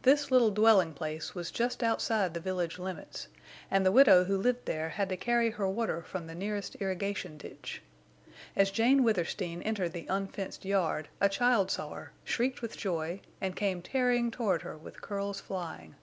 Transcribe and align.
This 0.00 0.30
little 0.30 0.50
dwelling 0.50 0.94
place 0.94 1.34
was 1.34 1.50
just 1.50 1.82
outside 1.82 2.32
the 2.32 2.40
village 2.40 2.78
limits, 2.78 3.28
and 3.70 3.84
the 3.84 3.92
widow 3.92 4.24
who 4.24 4.38
lived 4.38 4.64
there 4.64 4.88
had 4.88 5.10
to 5.10 5.16
carry 5.18 5.50
her 5.50 5.68
water 5.68 6.00
from 6.00 6.26
the 6.26 6.34
nearest 6.34 6.76
irrigation 6.76 7.36
ditch. 7.36 7.82
As 8.56 8.70
Jane 8.70 9.04
Withersteen 9.04 9.60
entered 9.60 9.92
the 9.92 10.08
unfenced 10.08 10.64
yard 10.64 11.08
a 11.20 11.28
child 11.28 11.70
saw 11.70 11.90
her, 11.92 12.12
shrieked 12.24 12.62
with 12.62 12.78
joy, 12.78 13.20
and 13.42 13.54
came 13.54 13.82
tearing 13.82 14.30
toward 14.30 14.62
her 14.62 14.74
with 14.78 15.02
curls 15.02 15.38
flying. 15.38 15.96